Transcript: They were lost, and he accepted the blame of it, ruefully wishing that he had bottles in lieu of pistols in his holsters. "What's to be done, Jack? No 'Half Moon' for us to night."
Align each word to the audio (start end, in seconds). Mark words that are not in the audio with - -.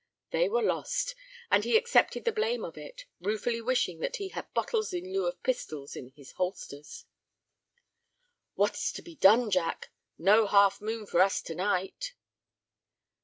They 0.31 0.49
were 0.49 0.63
lost, 0.63 1.13
and 1.51 1.63
he 1.63 1.77
accepted 1.77 2.25
the 2.25 2.31
blame 2.31 2.65
of 2.65 2.75
it, 2.75 3.05
ruefully 3.19 3.61
wishing 3.61 3.99
that 3.99 4.15
he 4.15 4.29
had 4.29 4.51
bottles 4.51 4.93
in 4.93 5.13
lieu 5.13 5.27
of 5.27 5.43
pistols 5.43 5.95
in 5.95 6.07
his 6.15 6.31
holsters. 6.31 7.05
"What's 8.55 8.91
to 8.93 9.03
be 9.03 9.13
done, 9.13 9.51
Jack? 9.51 9.91
No 10.17 10.47
'Half 10.47 10.81
Moon' 10.81 11.05
for 11.05 11.21
us 11.21 11.39
to 11.43 11.53
night." 11.53 12.15